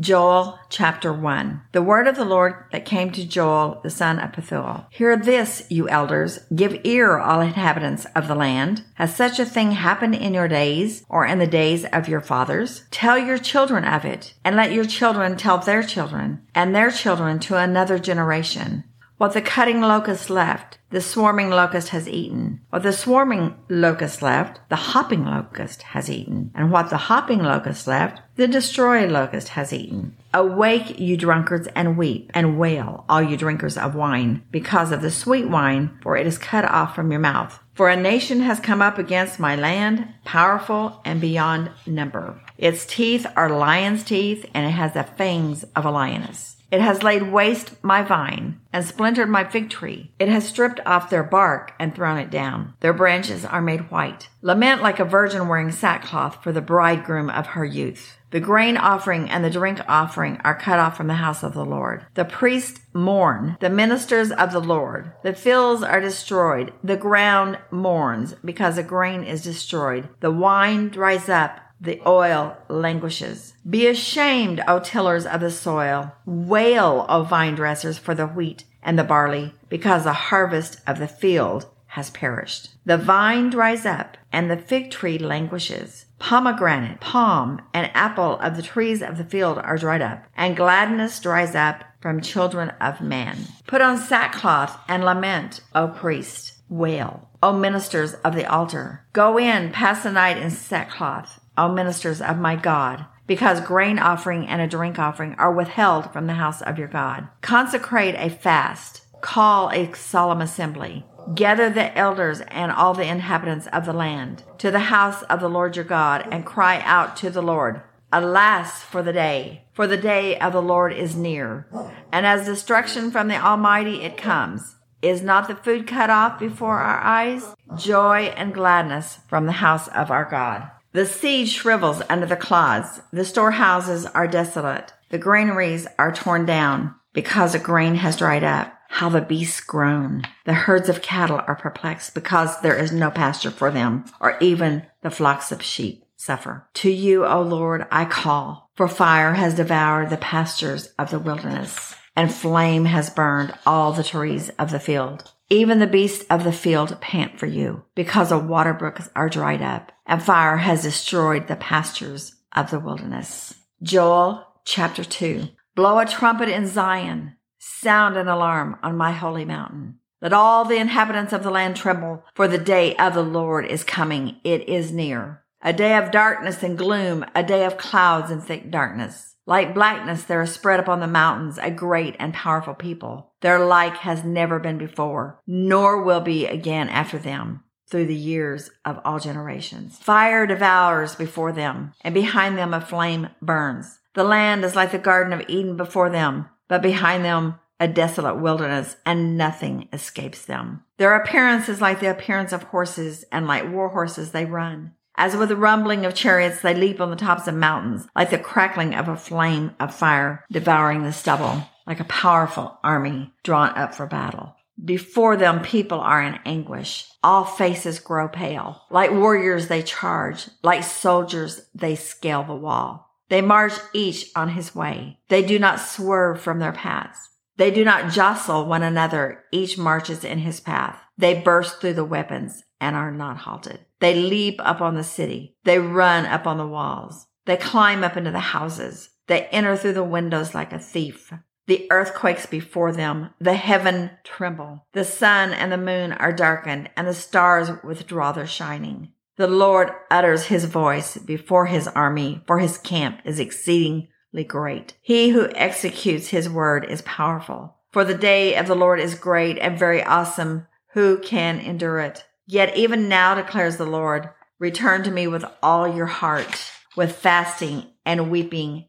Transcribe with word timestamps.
Joel 0.00 0.60
chapter 0.68 1.12
1. 1.12 1.62
The 1.72 1.82
word 1.82 2.06
of 2.06 2.14
the 2.14 2.24
Lord 2.24 2.54
that 2.70 2.84
came 2.84 3.10
to 3.10 3.26
Joel, 3.26 3.80
the 3.82 3.90
son 3.90 4.20
of 4.20 4.30
Pethuel. 4.30 4.86
Hear 4.90 5.16
this, 5.16 5.66
you 5.68 5.88
elders. 5.88 6.38
Give 6.54 6.80
ear, 6.84 7.18
all 7.18 7.40
inhabitants 7.40 8.06
of 8.14 8.28
the 8.28 8.36
land. 8.36 8.84
Has 8.94 9.16
such 9.16 9.40
a 9.40 9.44
thing 9.44 9.72
happened 9.72 10.14
in 10.14 10.34
your 10.34 10.46
days 10.46 11.04
or 11.08 11.26
in 11.26 11.40
the 11.40 11.48
days 11.48 11.84
of 11.86 12.08
your 12.08 12.20
fathers? 12.20 12.84
Tell 12.92 13.18
your 13.18 13.38
children 13.38 13.84
of 13.84 14.04
it, 14.04 14.34
and 14.44 14.54
let 14.54 14.70
your 14.70 14.84
children 14.84 15.36
tell 15.36 15.58
their 15.58 15.82
children, 15.82 16.46
and 16.54 16.76
their 16.76 16.92
children 16.92 17.40
to 17.40 17.56
another 17.56 17.98
generation. 17.98 18.84
What 19.18 19.32
the 19.32 19.42
cutting 19.42 19.80
locust 19.80 20.30
left, 20.30 20.78
the 20.90 21.00
swarming 21.00 21.50
locust 21.50 21.88
has 21.88 22.08
eaten. 22.08 22.60
What 22.70 22.84
the 22.84 22.92
swarming 22.92 23.56
locust 23.68 24.22
left, 24.22 24.60
the 24.68 24.76
hopping 24.76 25.24
locust 25.24 25.82
has 25.82 26.08
eaten. 26.08 26.52
And 26.54 26.70
what 26.70 26.88
the 26.88 26.96
hopping 26.96 27.42
locust 27.42 27.88
left, 27.88 28.22
the 28.36 28.46
destroy 28.46 29.08
locust 29.08 29.48
has 29.48 29.72
eaten. 29.72 30.16
Awake, 30.32 31.00
you 31.00 31.16
drunkards, 31.16 31.66
and 31.74 31.98
weep 31.98 32.30
and 32.32 32.60
wail, 32.60 33.04
all 33.08 33.20
you 33.20 33.36
drinkers 33.36 33.76
of 33.76 33.96
wine, 33.96 34.44
because 34.52 34.92
of 34.92 35.02
the 35.02 35.10
sweet 35.10 35.48
wine, 35.48 35.98
for 36.00 36.16
it 36.16 36.24
is 36.24 36.38
cut 36.38 36.64
off 36.64 36.94
from 36.94 37.10
your 37.10 37.18
mouth. 37.18 37.58
For 37.74 37.88
a 37.88 37.96
nation 37.96 38.38
has 38.42 38.60
come 38.60 38.80
up 38.80 38.98
against 38.98 39.40
my 39.40 39.56
land, 39.56 40.14
powerful 40.24 41.00
and 41.04 41.20
beyond 41.20 41.72
number. 41.86 42.40
Its 42.56 42.86
teeth 42.86 43.26
are 43.34 43.50
lion's 43.50 44.04
teeth, 44.04 44.46
and 44.54 44.64
it 44.64 44.70
has 44.70 44.92
the 44.92 45.02
fangs 45.02 45.64
of 45.74 45.84
a 45.84 45.90
lioness. 45.90 46.57
It 46.70 46.80
has 46.80 47.02
laid 47.02 47.32
waste 47.32 47.82
my 47.82 48.02
vine 48.02 48.60
and 48.72 48.84
splintered 48.84 49.28
my 49.28 49.44
fig 49.44 49.70
tree. 49.70 50.12
It 50.18 50.28
has 50.28 50.46
stripped 50.46 50.80
off 50.84 51.08
their 51.08 51.22
bark 51.22 51.72
and 51.78 51.94
thrown 51.94 52.18
it 52.18 52.30
down. 52.30 52.74
Their 52.80 52.92
branches 52.92 53.44
are 53.44 53.62
made 53.62 53.90
white. 53.90 54.28
Lament 54.42 54.82
like 54.82 55.00
a 55.00 55.04
virgin 55.04 55.48
wearing 55.48 55.72
sackcloth 55.72 56.42
for 56.42 56.52
the 56.52 56.60
bridegroom 56.60 57.30
of 57.30 57.48
her 57.48 57.64
youth. 57.64 58.18
The 58.30 58.40
grain 58.40 58.76
offering 58.76 59.30
and 59.30 59.42
the 59.42 59.50
drink 59.50 59.80
offering 59.88 60.38
are 60.44 60.54
cut 60.54 60.78
off 60.78 60.98
from 60.98 61.06
the 61.06 61.14
house 61.14 61.42
of 61.42 61.54
the 61.54 61.64
Lord. 61.64 62.04
The 62.12 62.26
priests 62.26 62.80
mourn, 62.92 63.56
the 63.60 63.70
ministers 63.70 64.30
of 64.30 64.52
the 64.52 64.60
Lord. 64.60 65.12
The 65.22 65.32
fields 65.32 65.82
are 65.82 66.00
destroyed. 66.00 66.74
The 66.84 66.98
ground 66.98 67.58
mourns 67.70 68.34
because 68.44 68.76
the 68.76 68.82
grain 68.82 69.24
is 69.24 69.42
destroyed. 69.42 70.10
The 70.20 70.30
wine 70.30 70.90
dries 70.90 71.30
up 71.30 71.60
the 71.80 72.00
oil 72.06 72.56
languishes. 72.68 73.54
Be 73.68 73.86
ashamed, 73.86 74.62
O 74.66 74.80
tillers 74.80 75.26
of 75.26 75.40
the 75.40 75.50
soil. 75.50 76.12
Wail, 76.26 77.06
O 77.08 77.22
vine 77.22 77.54
dressers, 77.54 77.98
for 77.98 78.14
the 78.14 78.26
wheat 78.26 78.64
and 78.82 78.98
the 78.98 79.04
barley, 79.04 79.54
because 79.68 80.04
the 80.04 80.12
harvest 80.12 80.80
of 80.86 80.98
the 80.98 81.08
field 81.08 81.66
has 81.92 82.10
perished. 82.10 82.70
The 82.84 82.98
vine 82.98 83.50
dries 83.50 83.86
up, 83.86 84.16
and 84.32 84.50
the 84.50 84.56
fig 84.56 84.90
tree 84.90 85.18
languishes. 85.18 86.06
Pomegranate, 86.18 87.00
palm, 87.00 87.62
and 87.72 87.90
apple 87.94 88.38
of 88.40 88.56
the 88.56 88.62
trees 88.62 89.02
of 89.02 89.16
the 89.16 89.24
field 89.24 89.58
are 89.58 89.78
dried 89.78 90.02
up, 90.02 90.24
and 90.36 90.56
gladness 90.56 91.20
dries 91.20 91.54
up 91.54 91.84
from 92.00 92.20
children 92.20 92.70
of 92.80 93.00
man. 93.00 93.36
Put 93.66 93.80
on 93.80 93.98
sackcloth 93.98 94.78
and 94.88 95.04
lament, 95.04 95.60
O 95.74 95.88
priest. 95.88 96.54
Wail, 96.68 97.30
O 97.42 97.52
ministers 97.54 98.12
of 98.14 98.34
the 98.34 98.44
altar. 98.44 99.06
Go 99.14 99.38
in, 99.38 99.72
pass 99.72 100.02
the 100.02 100.12
night 100.12 100.36
in 100.36 100.50
sackcloth 100.50 101.40
O 101.58 101.68
ministers 101.70 102.22
of 102.22 102.38
my 102.38 102.56
God, 102.56 103.04
because 103.26 103.60
grain 103.60 103.98
offering 103.98 104.46
and 104.46 104.62
a 104.62 104.66
drink 104.66 104.98
offering 104.98 105.34
are 105.34 105.52
withheld 105.52 106.12
from 106.12 106.26
the 106.26 106.34
house 106.34 106.62
of 106.62 106.78
your 106.78 106.88
God. 106.88 107.28
Consecrate 107.42 108.14
a 108.14 108.30
fast, 108.30 109.02
call 109.20 109.70
a 109.70 109.92
solemn 109.94 110.40
assembly. 110.40 111.04
Gather 111.34 111.68
the 111.68 111.96
elders 111.98 112.40
and 112.48 112.72
all 112.72 112.94
the 112.94 113.06
inhabitants 113.06 113.66
of 113.66 113.84
the 113.84 113.92
land 113.92 114.44
to 114.56 114.70
the 114.70 114.78
house 114.78 115.22
of 115.24 115.40
the 115.40 115.48
Lord 115.48 115.76
your 115.76 115.84
God 115.84 116.26
and 116.30 116.46
cry 116.46 116.80
out 116.80 117.16
to 117.18 117.28
the 117.28 117.42
Lord. 117.42 117.82
Alas 118.10 118.82
for 118.82 119.02
the 119.02 119.12
day, 119.12 119.64
for 119.74 119.86
the 119.86 119.98
day 119.98 120.38
of 120.38 120.54
the 120.54 120.62
Lord 120.62 120.94
is 120.94 121.14
near. 121.14 121.66
And 122.10 122.24
as 122.24 122.46
destruction 122.46 123.10
from 123.10 123.28
the 123.28 123.36
Almighty 123.36 124.02
it 124.02 124.16
comes. 124.16 124.76
Is 125.02 125.22
not 125.22 125.46
the 125.46 125.54
food 125.54 125.86
cut 125.86 126.08
off 126.08 126.40
before 126.40 126.78
our 126.78 127.00
eyes? 127.00 127.54
Joy 127.76 128.32
and 128.36 128.54
gladness 128.54 129.18
from 129.28 129.46
the 129.46 129.52
house 129.52 129.86
of 129.88 130.10
our 130.10 130.24
God. 130.24 130.70
The 130.92 131.06
seed 131.06 131.48
shrivels 131.48 132.02
under 132.08 132.26
the 132.26 132.36
clods. 132.36 133.00
The 133.12 133.24
storehouses 133.24 134.06
are 134.06 134.26
desolate. 134.26 134.92
The 135.10 135.18
granaries 135.18 135.86
are 135.98 136.12
torn 136.12 136.46
down 136.46 136.94
because 137.12 137.52
the 137.52 137.58
grain 137.58 137.96
has 137.96 138.16
dried 138.16 138.44
up. 138.44 138.72
How 138.90 139.10
the 139.10 139.20
beasts 139.20 139.60
groan. 139.60 140.22
The 140.46 140.54
herds 140.54 140.88
of 140.88 141.02
cattle 141.02 141.42
are 141.46 141.56
perplexed 141.56 142.14
because 142.14 142.58
there 142.62 142.74
is 142.74 142.90
no 142.90 143.10
pasture 143.10 143.50
for 143.50 143.70
them, 143.70 144.06
or 144.18 144.38
even 144.40 144.86
the 145.02 145.10
flocks 145.10 145.52
of 145.52 145.62
sheep 145.62 146.04
suffer. 146.16 146.66
To 146.74 146.90
you, 146.90 147.26
O 147.26 147.42
Lord, 147.42 147.86
I 147.90 148.06
call, 148.06 148.70
for 148.74 148.88
fire 148.88 149.34
has 149.34 149.54
devoured 149.54 150.08
the 150.08 150.16
pastures 150.16 150.86
of 150.98 151.10
the 151.10 151.18
wilderness, 151.18 151.94
and 152.16 152.32
flame 152.32 152.86
has 152.86 153.10
burned 153.10 153.52
all 153.66 153.92
the 153.92 154.02
trees 154.02 154.48
of 154.58 154.70
the 154.70 154.80
field. 154.80 155.32
Even 155.50 155.78
the 155.78 155.86
beasts 155.86 156.24
of 156.28 156.44
the 156.44 156.52
field 156.52 157.00
pant 157.00 157.38
for 157.38 157.46
you, 157.46 157.84
because 157.94 158.30
the 158.30 158.38
water 158.38 158.74
brooks 158.74 159.08
are 159.14 159.28
dried 159.28 159.62
up, 159.62 159.92
and 160.08 160.22
fire 160.22 160.56
has 160.56 160.82
destroyed 160.82 161.46
the 161.46 161.56
pastures 161.56 162.34
of 162.56 162.70
the 162.70 162.80
wilderness. 162.80 163.54
Joel 163.82 164.44
chapter 164.64 165.04
2. 165.04 165.48
Blow 165.76 165.98
a 165.98 166.06
trumpet 166.06 166.48
in 166.48 166.66
Zion, 166.66 167.36
sound 167.58 168.16
an 168.16 168.26
alarm 168.26 168.78
on 168.82 168.96
my 168.96 169.12
holy 169.12 169.44
mountain. 169.44 169.98
Let 170.20 170.32
all 170.32 170.64
the 170.64 170.78
inhabitants 170.78 171.32
of 171.32 171.44
the 171.44 171.50
land 171.50 171.76
tremble, 171.76 172.24
for 172.34 172.48
the 172.48 172.58
day 172.58 172.96
of 172.96 173.14
the 173.14 173.22
Lord 173.22 173.66
is 173.66 173.84
coming. 173.84 174.40
It 174.42 174.68
is 174.68 174.90
near. 174.90 175.44
A 175.62 175.72
day 175.72 175.96
of 175.96 176.10
darkness 176.10 176.62
and 176.62 176.76
gloom, 176.76 177.24
a 177.34 177.42
day 177.44 177.64
of 177.64 177.76
clouds 177.76 178.30
and 178.30 178.42
thick 178.42 178.70
darkness. 178.70 179.36
Like 179.46 179.74
blackness, 179.74 180.24
there 180.24 180.42
is 180.42 180.52
spread 180.52 180.80
upon 180.80 181.00
the 181.00 181.06
mountains 181.06 181.58
a 181.58 181.70
great 181.70 182.16
and 182.18 182.34
powerful 182.34 182.74
people. 182.74 183.32
Their 183.40 183.64
like 183.64 183.98
has 183.98 184.24
never 184.24 184.58
been 184.58 184.78
before, 184.78 185.40
nor 185.46 186.02
will 186.02 186.20
be 186.20 186.46
again 186.46 186.88
after 186.88 187.18
them 187.18 187.62
through 187.88 188.06
the 188.06 188.14
years 188.14 188.70
of 188.84 189.00
all 189.04 189.18
generations. 189.18 189.98
Fire 189.98 190.46
devours 190.46 191.14
before 191.14 191.52
them, 191.52 191.92
and 192.02 192.14
behind 192.14 192.56
them 192.56 192.74
a 192.74 192.80
flame 192.80 193.28
burns. 193.42 193.98
The 194.14 194.24
land 194.24 194.64
is 194.64 194.76
like 194.76 194.92
the 194.92 194.98
Garden 194.98 195.32
of 195.32 195.48
Eden 195.48 195.76
before 195.76 196.10
them, 196.10 196.46
but 196.68 196.82
behind 196.82 197.24
them 197.24 197.58
a 197.80 197.88
desolate 197.88 198.40
wilderness, 198.40 198.96
and 199.06 199.38
nothing 199.38 199.88
escapes 199.92 200.44
them. 200.44 200.82
Their 200.96 201.14
appearance 201.14 201.68
is 201.68 201.80
like 201.80 202.00
the 202.00 202.10
appearance 202.10 202.52
of 202.52 202.64
horses, 202.64 203.24
and 203.30 203.46
like 203.46 203.70
war 203.70 203.88
horses 203.88 204.32
they 204.32 204.44
run. 204.44 204.94
As 205.14 205.36
with 205.36 205.48
the 205.48 205.56
rumbling 205.56 206.04
of 206.04 206.14
chariots, 206.14 206.60
they 206.60 206.74
leap 206.74 207.00
on 207.00 207.10
the 207.10 207.16
tops 207.16 207.48
of 207.48 207.54
mountains, 207.54 208.06
like 208.14 208.30
the 208.30 208.38
crackling 208.38 208.94
of 208.94 209.08
a 209.08 209.16
flame 209.16 209.72
of 209.80 209.94
fire 209.94 210.44
devouring 210.50 211.02
the 211.02 211.12
stubble, 211.12 211.64
like 211.86 212.00
a 212.00 212.04
powerful 212.04 212.78
army 212.84 213.32
drawn 213.42 213.70
up 213.70 213.94
for 213.94 214.06
battle. 214.06 214.54
Before 214.84 215.36
them, 215.36 215.62
people 215.62 216.00
are 216.00 216.22
in 216.22 216.38
anguish. 216.44 217.08
All 217.22 217.44
faces 217.44 217.98
grow 217.98 218.28
pale. 218.28 218.82
Like 218.90 219.10
warriors, 219.10 219.68
they 219.68 219.82
charge. 219.82 220.48
Like 220.62 220.84
soldiers, 220.84 221.62
they 221.74 221.96
scale 221.96 222.44
the 222.44 222.54
wall. 222.54 223.08
They 223.28 223.40
march 223.40 223.74
each 223.92 224.30
on 224.36 224.50
his 224.50 224.74
way. 224.74 225.18
They 225.28 225.42
do 225.42 225.58
not 225.58 225.80
swerve 225.80 226.40
from 226.40 226.60
their 226.60 226.72
paths. 226.72 227.28
They 227.56 227.70
do 227.70 227.84
not 227.84 228.12
jostle 228.12 228.66
one 228.66 228.82
another. 228.82 229.44
Each 229.50 229.76
marches 229.76 230.24
in 230.24 230.38
his 230.38 230.60
path. 230.60 230.98
They 231.18 231.40
burst 231.40 231.80
through 231.80 231.94
the 231.94 232.04
weapons 232.04 232.62
and 232.80 232.94
are 232.94 233.10
not 233.10 233.38
halted. 233.38 233.80
They 234.00 234.14
leap 234.14 234.60
up 234.60 234.80
on 234.80 234.94
the 234.94 235.04
city. 235.04 235.56
They 235.64 235.80
run 235.80 236.24
up 236.24 236.46
on 236.46 236.56
the 236.56 236.66
walls. 236.66 237.26
They 237.46 237.56
climb 237.56 238.04
up 238.04 238.16
into 238.16 238.30
the 238.30 238.38
houses. 238.38 239.10
They 239.26 239.46
enter 239.46 239.76
through 239.76 239.94
the 239.94 240.04
windows 240.04 240.54
like 240.54 240.72
a 240.72 240.78
thief. 240.78 241.32
The 241.68 241.86
earth 241.90 242.14
quakes 242.14 242.46
before 242.46 242.92
them. 242.92 243.34
The 243.38 243.52
heaven 243.52 244.12
tremble. 244.24 244.86
The 244.94 245.04
sun 245.04 245.52
and 245.52 245.70
the 245.70 245.76
moon 245.76 246.12
are 246.12 246.32
darkened 246.32 246.88
and 246.96 247.06
the 247.06 247.12
stars 247.12 247.70
withdraw 247.84 248.32
their 248.32 248.46
shining. 248.46 249.12
The 249.36 249.48
Lord 249.48 249.90
utters 250.10 250.46
his 250.46 250.64
voice 250.64 251.18
before 251.18 251.66
his 251.66 251.86
army, 251.86 252.42
for 252.46 252.58
his 252.58 252.78
camp 252.78 253.20
is 253.26 253.38
exceedingly 253.38 254.44
great. 254.46 254.96
He 255.02 255.28
who 255.28 255.50
executes 255.54 256.28
his 256.28 256.48
word 256.48 256.86
is 256.86 257.02
powerful. 257.02 257.76
For 257.92 258.02
the 258.02 258.14
day 258.14 258.56
of 258.56 258.66
the 258.66 258.74
Lord 258.74 258.98
is 258.98 259.14
great 259.14 259.58
and 259.58 259.78
very 259.78 260.02
awesome 260.02 260.66
Who 260.94 261.18
can 261.18 261.60
endure 261.60 262.00
it? 262.00 262.24
Yet 262.46 262.78
even 262.78 263.10
now 263.10 263.34
declares 263.34 263.76
the 263.76 263.84
Lord, 263.84 264.30
return 264.58 265.02
to 265.02 265.10
me 265.10 265.26
with 265.26 265.44
all 265.62 265.86
your 265.86 266.06
heart, 266.06 266.72
with 266.96 267.14
fasting 267.14 267.88
and 268.06 268.30
weeping 268.30 268.88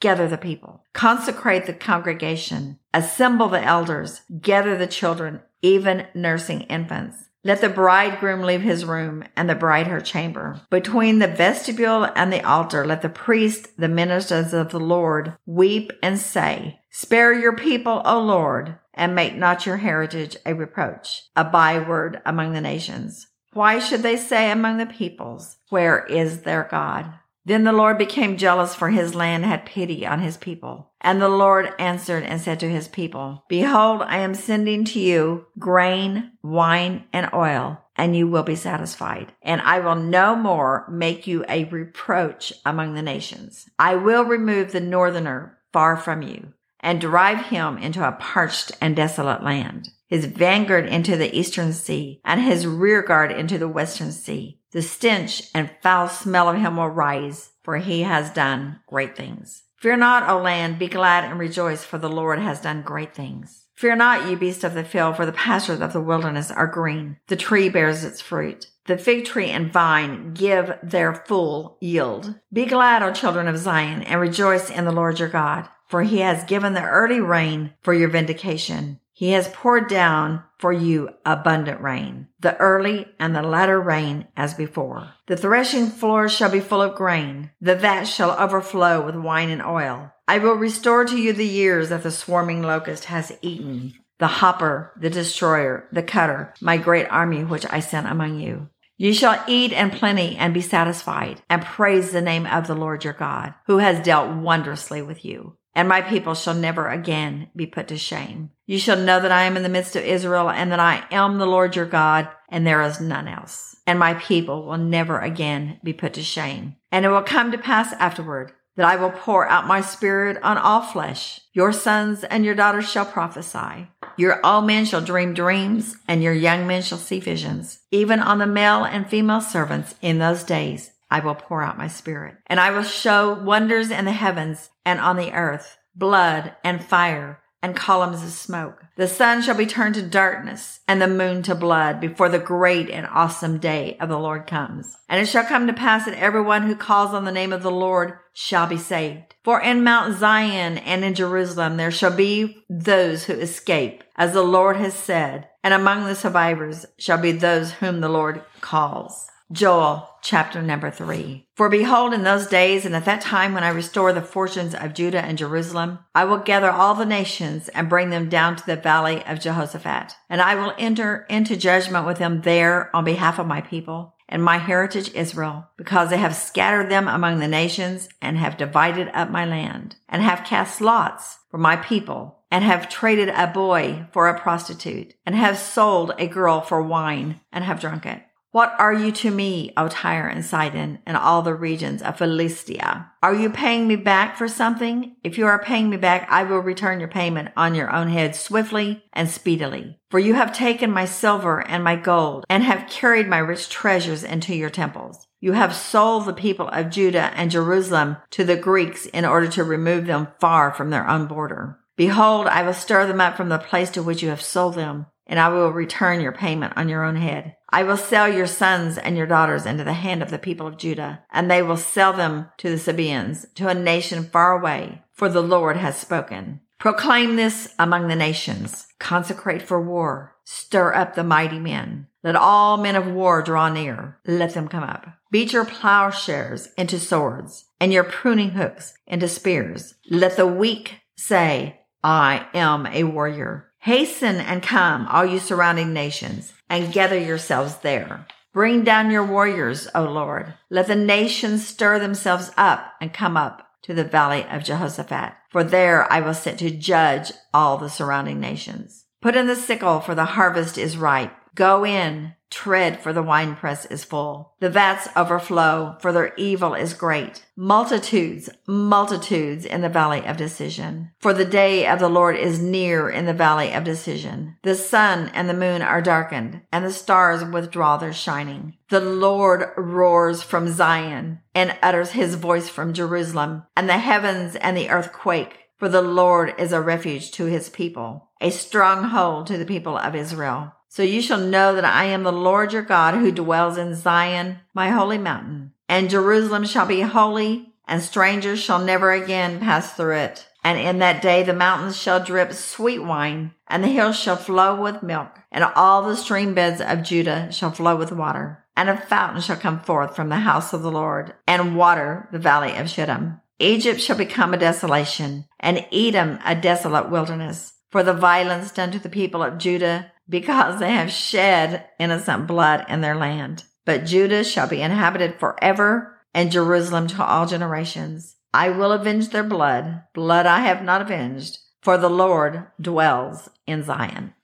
gather 0.00 0.26
the 0.26 0.38
people, 0.38 0.84
consecrate 0.92 1.66
the 1.66 1.72
congregation, 1.72 2.78
assemble 2.92 3.48
the 3.48 3.62
elders, 3.62 4.22
gather 4.40 4.76
the 4.76 4.86
children, 4.86 5.40
even 5.62 6.06
nursing 6.14 6.62
infants. 6.62 7.26
Let 7.42 7.62
the 7.62 7.70
bridegroom 7.70 8.42
leave 8.42 8.60
his 8.60 8.84
room 8.84 9.24
and 9.34 9.48
the 9.48 9.54
bride 9.54 9.86
her 9.86 10.00
chamber. 10.02 10.60
Between 10.68 11.20
the 11.20 11.28
vestibule 11.28 12.04
and 12.14 12.30
the 12.30 12.46
altar, 12.46 12.84
let 12.84 13.00
the 13.00 13.08
priest, 13.08 13.78
the 13.78 13.88
ministers 13.88 14.52
of 14.52 14.70
the 14.70 14.80
Lord, 14.80 15.36
weep 15.46 15.90
and 16.02 16.18
say, 16.18 16.80
Spare 16.90 17.32
your 17.32 17.56
people, 17.56 18.02
O 18.04 18.20
Lord, 18.20 18.78
and 18.92 19.14
make 19.14 19.36
not 19.36 19.64
your 19.64 19.78
heritage 19.78 20.36
a 20.44 20.54
reproach, 20.54 21.22
a 21.34 21.44
byword 21.44 22.20
among 22.26 22.52
the 22.52 22.60
nations. 22.60 23.26
Why 23.54 23.78
should 23.78 24.02
they 24.02 24.16
say 24.16 24.50
among 24.50 24.76
the 24.76 24.86
peoples, 24.86 25.56
Where 25.70 26.04
is 26.06 26.42
their 26.42 26.68
God? 26.70 27.10
Then 27.44 27.64
the 27.64 27.72
Lord 27.72 27.98
became 27.98 28.36
jealous 28.36 28.74
for 28.74 28.90
his 28.90 29.14
land, 29.14 29.44
had 29.44 29.64
pity 29.64 30.06
on 30.06 30.20
his 30.20 30.36
people. 30.36 30.92
And 31.00 31.20
the 31.20 31.28
Lord 31.28 31.72
answered 31.78 32.24
and 32.24 32.40
said 32.40 32.60
to 32.60 32.70
his 32.70 32.86
people, 32.86 33.44
Behold, 33.48 34.02
I 34.02 34.18
am 34.18 34.34
sending 34.34 34.84
to 34.86 35.00
you 35.00 35.46
grain, 35.58 36.32
wine, 36.42 37.04
and 37.12 37.30
oil, 37.32 37.82
and 37.96 38.14
you 38.14 38.28
will 38.28 38.42
be 38.42 38.56
satisfied. 38.56 39.32
And 39.42 39.60
I 39.62 39.80
will 39.80 39.96
no 39.96 40.36
more 40.36 40.86
make 40.90 41.26
you 41.26 41.44
a 41.48 41.64
reproach 41.64 42.52
among 42.66 42.94
the 42.94 43.02
nations. 43.02 43.68
I 43.78 43.96
will 43.96 44.24
remove 44.24 44.72
the 44.72 44.80
northerner 44.80 45.58
far 45.72 45.96
from 45.96 46.22
you 46.22 46.52
and 46.80 47.00
drive 47.00 47.46
him 47.46 47.78
into 47.78 48.06
a 48.06 48.12
parched 48.12 48.72
and 48.80 48.94
desolate 48.94 49.42
land 49.42 49.88
his 50.10 50.24
vanguard 50.24 50.86
into 50.86 51.16
the 51.16 51.38
eastern 51.38 51.72
sea, 51.72 52.20
and 52.24 52.40
his 52.40 52.66
rearguard 52.66 53.30
into 53.30 53.56
the 53.58 53.68
western 53.68 54.10
sea. 54.10 54.59
The 54.72 54.82
stench 54.82 55.48
and 55.54 55.70
foul 55.82 56.08
smell 56.08 56.48
of 56.48 56.56
him 56.56 56.76
will 56.76 56.88
rise, 56.88 57.50
for 57.62 57.78
he 57.78 58.02
has 58.02 58.30
done 58.30 58.80
great 58.86 59.16
things. 59.16 59.64
Fear 59.76 59.96
not, 59.96 60.28
O 60.28 60.38
land, 60.38 60.78
be 60.78 60.88
glad 60.88 61.24
and 61.24 61.38
rejoice, 61.38 61.84
for 61.84 61.98
the 61.98 62.08
Lord 62.08 62.38
has 62.38 62.60
done 62.60 62.82
great 62.82 63.14
things. 63.14 63.66
Fear 63.74 63.96
not, 63.96 64.28
ye 64.28 64.34
beasts 64.34 64.62
of 64.62 64.74
the 64.74 64.84
field, 64.84 65.16
for 65.16 65.24
the 65.24 65.32
pastures 65.32 65.80
of 65.80 65.94
the 65.94 66.00
wilderness 66.00 66.50
are 66.50 66.66
green. 66.66 67.16
The 67.28 67.36
tree 67.36 67.70
bears 67.70 68.04
its 68.04 68.20
fruit. 68.20 68.66
The 68.84 68.98
fig 68.98 69.24
tree 69.24 69.50
and 69.50 69.72
vine 69.72 70.34
give 70.34 70.74
their 70.82 71.14
full 71.14 71.78
yield. 71.80 72.34
Be 72.52 72.66
glad, 72.66 73.02
O 73.02 73.12
children 73.12 73.48
of 73.48 73.56
Zion, 73.56 74.02
and 74.02 74.20
rejoice 74.20 74.68
in 74.68 74.84
the 74.84 74.92
Lord 74.92 75.18
your 75.18 75.30
God, 75.30 75.68
for 75.88 76.02
he 76.02 76.18
has 76.18 76.44
given 76.44 76.74
the 76.74 76.84
early 76.84 77.20
rain 77.20 77.72
for 77.80 77.94
your 77.94 78.08
vindication. 78.08 79.00
He 79.12 79.30
has 79.30 79.48
poured 79.48 79.88
down 79.88 80.44
for 80.60 80.72
you 80.72 81.08
abundant 81.24 81.80
rain, 81.80 82.28
the 82.38 82.56
early 82.58 83.06
and 83.18 83.34
the 83.34 83.42
latter 83.42 83.80
rain 83.80 84.28
as 84.36 84.52
before. 84.52 85.14
The 85.26 85.36
threshing 85.36 85.86
floor 85.86 86.28
shall 86.28 86.50
be 86.50 86.60
full 86.60 86.82
of 86.82 86.94
grain, 86.94 87.50
the 87.60 87.74
vat 87.74 88.04
shall 88.04 88.38
overflow 88.38 89.04
with 89.04 89.16
wine 89.16 89.48
and 89.48 89.62
oil. 89.62 90.12
I 90.28 90.38
will 90.38 90.54
restore 90.54 91.06
to 91.06 91.16
you 91.16 91.32
the 91.32 91.46
years 91.46 91.88
that 91.88 92.02
the 92.02 92.10
swarming 92.10 92.62
locust 92.62 93.06
has 93.06 93.32
eaten, 93.40 93.94
the 94.18 94.26
hopper, 94.26 94.92
the 95.00 95.10
destroyer, 95.10 95.88
the 95.92 96.02
cutter, 96.02 96.52
my 96.60 96.76
great 96.76 97.06
army 97.06 97.42
which 97.42 97.64
I 97.70 97.80
sent 97.80 98.06
among 98.06 98.38
you. 98.38 98.68
You 99.00 99.14
shall 99.14 99.42
eat 99.46 99.72
in 99.72 99.90
plenty 99.90 100.36
and 100.36 100.52
be 100.52 100.60
satisfied, 100.60 101.42
and 101.48 101.62
praise 101.62 102.10
the 102.10 102.20
name 102.20 102.46
of 102.46 102.66
the 102.66 102.74
Lord 102.74 103.02
your 103.02 103.14
God, 103.14 103.54
who 103.66 103.78
has 103.78 104.04
dealt 104.04 104.36
wondrously 104.36 105.00
with 105.00 105.24
you 105.24 105.56
and 105.74 105.88
my 105.88 106.00
people 106.00 106.34
shall 106.34 106.54
never 106.54 106.88
again 106.88 107.48
be 107.54 107.66
put 107.66 107.88
to 107.88 107.96
shame. 107.96 108.50
You 108.66 108.78
shall 108.78 108.98
know 108.98 109.20
that 109.20 109.32
I 109.32 109.44
am 109.44 109.56
in 109.56 109.62
the 109.62 109.68
midst 109.68 109.96
of 109.96 110.04
Israel 110.04 110.50
and 110.50 110.72
that 110.72 110.80
I 110.80 111.06
am 111.10 111.38
the 111.38 111.46
Lord 111.46 111.76
your 111.76 111.86
God 111.86 112.28
and 112.48 112.66
there 112.66 112.82
is 112.82 113.00
none 113.00 113.28
else. 113.28 113.76
And 113.86 113.98
my 113.98 114.14
people 114.14 114.66
will 114.66 114.78
never 114.78 115.18
again 115.20 115.80
be 115.82 115.92
put 115.92 116.14
to 116.14 116.22
shame. 116.22 116.76
And 116.90 117.04
it 117.04 117.08
will 117.08 117.22
come 117.22 117.52
to 117.52 117.58
pass 117.58 117.92
afterward 117.94 118.52
that 118.76 118.86
I 118.86 118.96
will 118.96 119.10
pour 119.10 119.48
out 119.48 119.66
my 119.66 119.80
spirit 119.80 120.42
on 120.42 120.58
all 120.58 120.82
flesh. 120.82 121.40
Your 121.52 121.72
sons 121.72 122.24
and 122.24 122.44
your 122.44 122.54
daughters 122.54 122.90
shall 122.90 123.06
prophesy. 123.06 123.88
Your 124.20 124.38
old 124.44 124.66
men 124.66 124.84
shall 124.84 125.00
dream 125.00 125.32
dreams 125.32 125.96
and 126.06 126.22
your 126.22 126.34
young 126.34 126.66
men 126.66 126.82
shall 126.82 126.98
see 126.98 127.20
visions. 127.20 127.78
Even 127.90 128.20
on 128.20 128.36
the 128.36 128.46
male 128.46 128.84
and 128.84 129.08
female 129.08 129.40
servants 129.40 129.94
in 130.02 130.18
those 130.18 130.44
days, 130.44 130.90
I 131.10 131.20
will 131.20 131.34
pour 131.34 131.62
out 131.62 131.78
my 131.78 131.88
spirit. 131.88 132.34
And 132.46 132.60
I 132.60 132.70
will 132.70 132.82
show 132.82 133.32
wonders 133.32 133.90
in 133.90 134.04
the 134.04 134.12
heavens 134.12 134.68
and 134.84 135.00
on 135.00 135.16
the 135.16 135.32
earth, 135.32 135.78
blood 135.94 136.54
and 136.62 136.84
fire 136.84 137.40
and 137.62 137.76
columns 137.76 138.22
of 138.22 138.30
smoke. 138.30 138.84
The 138.96 139.08
sun 139.08 139.42
shall 139.42 139.54
be 139.54 139.66
turned 139.66 139.94
to 139.96 140.02
darkness 140.02 140.80
and 140.88 141.00
the 141.00 141.08
moon 141.08 141.42
to 141.44 141.54
blood 141.54 142.00
before 142.00 142.28
the 142.28 142.38
great 142.38 142.90
and 142.90 143.06
awesome 143.06 143.58
day 143.58 143.96
of 144.00 144.08
the 144.08 144.18
Lord 144.18 144.46
comes. 144.46 144.96
And 145.08 145.20
it 145.20 145.26
shall 145.26 145.44
come 145.44 145.66
to 145.66 145.72
pass 145.72 146.04
that 146.04 146.18
everyone 146.18 146.62
who 146.62 146.76
calls 146.76 147.14
on 147.14 147.24
the 147.24 147.32
name 147.32 147.52
of 147.52 147.62
the 147.62 147.70
Lord 147.70 148.14
shall 148.32 148.66
be 148.66 148.78
saved. 148.78 149.34
For 149.44 149.60
in 149.60 149.84
Mount 149.84 150.18
Zion 150.18 150.78
and 150.78 151.04
in 151.04 151.14
Jerusalem 151.14 151.76
there 151.76 151.90
shall 151.90 152.14
be 152.14 152.64
those 152.68 153.24
who 153.24 153.34
escape, 153.34 154.04
as 154.16 154.32
the 154.32 154.42
Lord 154.42 154.76
has 154.76 154.94
said, 154.94 155.48
and 155.62 155.74
among 155.74 156.04
the 156.04 156.14
survivors 156.14 156.86
shall 156.98 157.18
be 157.18 157.32
those 157.32 157.72
whom 157.72 158.00
the 158.00 158.08
Lord 158.08 158.42
calls. 158.60 159.28
Joel 159.52 160.08
chapter 160.22 160.62
number 160.62 160.92
three. 160.92 161.46
For 161.56 161.68
behold, 161.68 162.14
in 162.14 162.22
those 162.22 162.46
days 162.46 162.84
and 162.84 162.94
at 162.94 163.04
that 163.06 163.20
time 163.20 163.52
when 163.52 163.64
I 163.64 163.70
restore 163.70 164.12
the 164.12 164.22
fortunes 164.22 164.76
of 164.76 164.94
Judah 164.94 165.24
and 165.24 165.36
Jerusalem, 165.36 165.98
I 166.14 166.24
will 166.24 166.38
gather 166.38 166.70
all 166.70 166.94
the 166.94 167.04
nations 167.04 167.68
and 167.70 167.88
bring 167.88 168.10
them 168.10 168.28
down 168.28 168.54
to 168.54 168.64
the 168.64 168.76
valley 168.76 169.24
of 169.26 169.40
Jehoshaphat. 169.40 170.14
And 170.28 170.40
I 170.40 170.54
will 170.54 170.72
enter 170.78 171.26
into 171.28 171.56
judgment 171.56 172.06
with 172.06 172.18
them 172.18 172.42
there 172.42 172.94
on 172.94 173.04
behalf 173.04 173.40
of 173.40 173.46
my 173.48 173.60
people 173.60 174.14
and 174.28 174.44
my 174.44 174.58
heritage 174.58 175.12
Israel, 175.14 175.68
because 175.76 176.10
they 176.10 176.18
have 176.18 176.36
scattered 176.36 176.88
them 176.88 177.08
among 177.08 177.40
the 177.40 177.48
nations 177.48 178.08
and 178.22 178.38
have 178.38 178.56
divided 178.56 179.10
up 179.12 179.30
my 179.30 179.44
land 179.44 179.96
and 180.08 180.22
have 180.22 180.46
cast 180.46 180.80
lots 180.80 181.38
for 181.50 181.58
my 181.58 181.74
people 181.74 182.38
and 182.52 182.62
have 182.62 182.88
traded 182.88 183.28
a 183.30 183.48
boy 183.48 184.06
for 184.12 184.28
a 184.28 184.38
prostitute 184.38 185.14
and 185.26 185.34
have 185.34 185.58
sold 185.58 186.12
a 186.18 186.28
girl 186.28 186.60
for 186.60 186.80
wine 186.80 187.40
and 187.52 187.64
have 187.64 187.80
drunk 187.80 188.06
it. 188.06 188.22
What 188.52 188.74
are 188.80 188.92
you 188.92 189.12
to 189.12 189.30
me, 189.30 189.72
O 189.76 189.86
Tyre 189.86 190.26
and 190.26 190.44
Sidon, 190.44 190.98
and 191.06 191.16
all 191.16 191.42
the 191.42 191.54
regions 191.54 192.02
of 192.02 192.18
Philistia? 192.18 193.12
Are 193.22 193.32
you 193.32 193.48
paying 193.48 193.86
me 193.86 193.94
back 193.94 194.36
for 194.36 194.48
something? 194.48 195.14
If 195.22 195.38
you 195.38 195.46
are 195.46 195.62
paying 195.62 195.88
me 195.88 195.96
back, 195.96 196.26
I 196.28 196.42
will 196.42 196.58
return 196.58 196.98
your 196.98 197.08
payment 197.08 197.50
on 197.56 197.76
your 197.76 197.94
own 197.94 198.08
head 198.08 198.34
swiftly 198.34 199.04
and 199.12 199.30
speedily. 199.30 200.00
For 200.10 200.18
you 200.18 200.34
have 200.34 200.52
taken 200.52 200.90
my 200.90 201.04
silver 201.04 201.60
and 201.60 201.84
my 201.84 201.94
gold, 201.94 202.44
and 202.50 202.64
have 202.64 202.90
carried 202.90 203.28
my 203.28 203.38
rich 203.38 203.68
treasures 203.68 204.24
into 204.24 204.52
your 204.52 204.70
temples. 204.70 205.28
You 205.38 205.52
have 205.52 205.72
sold 205.72 206.26
the 206.26 206.32
people 206.32 206.66
of 206.70 206.90
Judah 206.90 207.30
and 207.36 207.52
Jerusalem 207.52 208.16
to 208.30 208.42
the 208.42 208.56
Greeks 208.56 209.06
in 209.06 209.24
order 209.24 209.46
to 209.46 209.62
remove 209.62 210.06
them 210.06 210.26
far 210.40 210.74
from 210.74 210.90
their 210.90 211.08
own 211.08 211.28
border. 211.28 211.78
Behold, 211.96 212.48
I 212.48 212.62
will 212.62 212.74
stir 212.74 213.06
them 213.06 213.20
up 213.20 213.36
from 213.36 213.48
the 213.48 213.58
place 213.58 213.90
to 213.90 214.02
which 214.02 214.22
you 214.22 214.30
have 214.30 214.42
sold 214.42 214.74
them, 214.74 215.06
and 215.30 215.38
I 215.38 215.48
will 215.48 215.70
return 215.70 216.20
your 216.20 216.32
payment 216.32 216.74
on 216.76 216.88
your 216.88 217.04
own 217.04 217.14
head. 217.14 217.56
I 217.70 217.84
will 217.84 217.96
sell 217.96 218.28
your 218.28 218.48
sons 218.48 218.98
and 218.98 219.16
your 219.16 219.28
daughters 219.28 219.64
into 219.64 219.84
the 219.84 219.92
hand 219.92 220.22
of 220.22 220.30
the 220.30 220.38
people 220.38 220.66
of 220.66 220.76
Judah, 220.76 221.22
and 221.32 221.48
they 221.48 221.62
will 221.62 221.76
sell 221.76 222.12
them 222.12 222.50
to 222.58 222.68
the 222.68 222.78
Sabeans, 222.78 223.46
to 223.54 223.68
a 223.68 223.74
nation 223.74 224.24
far 224.24 224.58
away, 224.58 225.02
for 225.14 225.28
the 225.28 225.40
Lord 225.40 225.76
has 225.76 225.96
spoken. 225.96 226.60
Proclaim 226.80 227.36
this 227.36 227.74
among 227.78 228.08
the 228.08 228.16
nations. 228.16 228.88
Consecrate 228.98 229.62
for 229.62 229.80
war. 229.80 230.34
Stir 230.44 230.92
up 230.94 231.14
the 231.14 231.22
mighty 231.22 231.60
men. 231.60 232.08
Let 232.24 232.36
all 232.36 232.76
men 232.76 232.96
of 232.96 233.06
war 233.06 233.40
draw 233.40 233.68
near. 233.68 234.18
Let 234.26 234.54
them 234.54 234.66
come 234.66 234.82
up. 234.82 235.06
Beat 235.30 235.52
your 235.52 235.64
plowshares 235.64 236.68
into 236.76 236.98
swords 236.98 237.66
and 237.78 237.92
your 237.92 238.04
pruning 238.04 238.50
hooks 238.50 238.94
into 239.06 239.28
spears. 239.28 239.94
Let 240.10 240.36
the 240.36 240.46
weak 240.46 241.00
say, 241.16 241.82
I 242.02 242.48
am 242.52 242.86
a 242.86 243.04
warrior. 243.04 243.69
Hasten 243.80 244.36
and 244.36 244.62
come, 244.62 245.06
all 245.06 245.24
you 245.24 245.38
surrounding 245.38 245.94
nations, 245.94 246.52
and 246.68 246.92
gather 246.92 247.18
yourselves 247.18 247.76
there. 247.78 248.26
Bring 248.52 248.84
down 248.84 249.10
your 249.10 249.24
warriors, 249.24 249.88
O 249.94 250.04
Lord. 250.04 250.52
Let 250.68 250.86
the 250.86 250.94
nations 250.94 251.66
stir 251.66 251.98
themselves 251.98 252.50
up 252.58 252.92
and 253.00 253.10
come 253.10 253.38
up 253.38 253.66
to 253.82 253.94
the 253.94 254.04
valley 254.04 254.44
of 254.50 254.64
Jehoshaphat, 254.64 255.32
for 255.48 255.64
there 255.64 256.12
I 256.12 256.20
will 256.20 256.34
sit 256.34 256.58
to 256.58 256.70
judge 256.70 257.32
all 257.54 257.78
the 257.78 257.88
surrounding 257.88 258.38
nations. 258.38 259.06
Put 259.22 259.34
in 259.34 259.46
the 259.46 259.56
sickle, 259.56 260.00
for 260.00 260.14
the 260.14 260.26
harvest 260.26 260.76
is 260.76 260.98
ripe. 260.98 261.34
Go 261.54 261.84
in, 261.84 262.34
tread, 262.50 263.00
for 263.00 263.12
the 263.12 263.22
winepress 263.22 263.86
is 263.86 264.04
full. 264.04 264.54
The 264.60 264.70
vats 264.70 265.08
overflow, 265.16 265.96
for 266.00 266.12
their 266.12 266.34
evil 266.36 266.74
is 266.74 266.94
great. 266.94 267.44
Multitudes, 267.56 268.50
multitudes 268.66 269.64
in 269.64 269.80
the 269.80 269.88
valley 269.88 270.24
of 270.26 270.36
decision. 270.36 271.12
For 271.20 271.32
the 271.32 271.44
day 271.44 271.86
of 271.86 272.00
the 272.00 272.08
Lord 272.08 272.36
is 272.36 272.60
near 272.60 273.08
in 273.08 273.26
the 273.26 273.32
valley 273.32 273.72
of 273.72 273.84
decision. 273.84 274.56
The 274.62 274.74
sun 274.74 275.30
and 275.32 275.48
the 275.48 275.54
moon 275.54 275.82
are 275.82 276.02
darkened, 276.02 276.62
and 276.72 276.84
the 276.84 276.92
stars 276.92 277.44
withdraw 277.44 277.96
their 277.96 278.12
shining. 278.12 278.74
The 278.88 279.00
Lord 279.00 279.70
roars 279.76 280.42
from 280.42 280.72
Zion 280.72 281.40
and 281.54 281.76
utters 281.82 282.10
his 282.10 282.34
voice 282.34 282.68
from 282.68 282.92
Jerusalem, 282.92 283.64
and 283.76 283.88
the 283.88 283.98
heavens 283.98 284.56
and 284.56 284.76
the 284.76 284.90
earth 284.90 285.12
quake. 285.12 285.56
For 285.78 285.88
the 285.88 286.02
Lord 286.02 286.52
is 286.58 286.72
a 286.72 286.80
refuge 286.82 287.30
to 287.32 287.46
his 287.46 287.70
people, 287.70 288.28
a 288.38 288.50
stronghold 288.50 289.46
to 289.46 289.56
the 289.56 289.64
people 289.64 289.96
of 289.96 290.14
Israel. 290.14 290.74
So 290.92 291.04
you 291.04 291.22
shall 291.22 291.38
know 291.38 291.72
that 291.76 291.84
I 291.84 292.06
am 292.06 292.24
the 292.24 292.32
Lord 292.32 292.72
your 292.72 292.82
God 292.82 293.14
who 293.14 293.30
dwells 293.30 293.78
in 293.78 293.94
Zion, 293.94 294.58
my 294.74 294.90
holy 294.90 295.18
mountain. 295.18 295.72
And 295.88 296.10
Jerusalem 296.10 296.66
shall 296.66 296.84
be 296.84 297.02
holy, 297.02 297.74
and 297.86 298.02
strangers 298.02 298.60
shall 298.60 298.80
never 298.80 299.12
again 299.12 299.60
pass 299.60 299.92
through 299.92 300.16
it. 300.16 300.48
And 300.64 300.80
in 300.80 300.98
that 300.98 301.22
day 301.22 301.44
the 301.44 301.54
mountains 301.54 301.96
shall 301.96 302.22
drip 302.22 302.52
sweet 302.52 302.98
wine, 302.98 303.52
and 303.68 303.84
the 303.84 303.88
hills 303.88 304.18
shall 304.18 304.34
flow 304.34 304.82
with 304.82 305.00
milk, 305.00 305.38
and 305.52 305.62
all 305.62 306.02
the 306.02 306.16
stream 306.16 306.54
beds 306.54 306.80
of 306.80 307.04
Judah 307.04 307.52
shall 307.52 307.70
flow 307.70 307.94
with 307.94 308.10
water. 308.10 308.64
And 308.76 308.90
a 308.90 308.96
fountain 308.96 309.42
shall 309.42 309.56
come 309.56 309.78
forth 309.78 310.16
from 310.16 310.28
the 310.28 310.38
house 310.38 310.72
of 310.72 310.82
the 310.82 310.90
Lord, 310.90 311.34
and 311.46 311.76
water 311.76 312.28
the 312.32 312.38
valley 312.40 312.74
of 312.76 312.90
Shittim. 312.90 313.40
Egypt 313.60 314.00
shall 314.00 314.16
become 314.16 314.54
a 314.54 314.58
desolation, 314.58 315.44
and 315.60 315.86
Edom 315.92 316.40
a 316.44 316.56
desolate 316.56 317.10
wilderness, 317.10 317.74
for 317.90 318.02
the 318.02 318.12
violence 318.12 318.72
done 318.72 318.90
to 318.90 318.98
the 318.98 319.08
people 319.08 319.42
of 319.42 319.58
Judah, 319.58 320.09
because 320.30 320.78
they 320.78 320.92
have 320.92 321.10
shed 321.10 321.86
innocent 321.98 322.46
blood 322.46 322.86
in 322.88 323.00
their 323.00 323.16
land. 323.16 323.64
But 323.84 324.06
Judah 324.06 324.44
shall 324.44 324.68
be 324.68 324.80
inhabited 324.80 325.40
forever, 325.40 326.16
and 326.32 326.52
Jerusalem 326.52 327.08
to 327.08 327.24
all 327.24 327.46
generations. 327.46 328.36
I 328.54 328.70
will 328.70 328.92
avenge 328.92 329.30
their 329.30 329.42
blood, 329.42 330.04
blood 330.14 330.46
I 330.46 330.60
have 330.60 330.82
not 330.82 331.02
avenged, 331.02 331.58
for 331.82 331.98
the 331.98 332.10
Lord 332.10 332.66
dwells 332.80 333.48
in 333.66 333.82
Zion. 333.82 334.34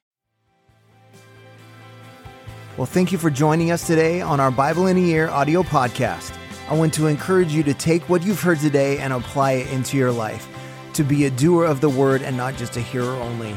Well, 2.77 2.87
thank 2.87 3.13
you 3.13 3.19
for 3.19 3.31
joining 3.31 3.71
us 3.71 3.87
today 3.87 4.21
on 4.21 4.41
our 4.41 4.51
Bible 4.51 4.87
in 4.87 4.97
a 4.97 5.01
Year 5.01 5.29
audio 5.29 5.63
podcast. 5.63 6.37
I 6.69 6.75
want 6.75 6.93
to 6.95 7.07
encourage 7.07 7.53
you 7.53 7.63
to 7.63 7.75
take 7.75 8.09
what 8.09 8.25
you've 8.25 8.43
heard 8.43 8.59
today 8.59 8.99
and 8.99 9.13
apply 9.13 9.53
it 9.53 9.73
into 9.73 9.97
your 9.97 10.11
life, 10.11 10.49
to 10.95 11.05
be 11.05 11.27
a 11.27 11.31
doer 11.31 11.65
of 11.65 11.81
the 11.81 11.89
word 11.89 12.23
and 12.23 12.37
not 12.37 12.57
just 12.57 12.77
a 12.77 12.81
hearer 12.81 13.15
only. 13.15 13.57